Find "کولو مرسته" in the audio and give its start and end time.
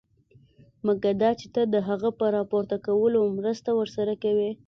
2.85-3.69